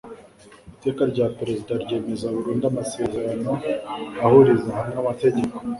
iteka 0.75 1.01
rya 1.11 1.25
perezida 1.37 1.73
ryemeza 1.83 2.27
burundu 2.35 2.63
amasezerano 2.71 3.51
ahuriza 4.25 4.69
hamwe 4.77 4.95
amategeko 5.03 5.55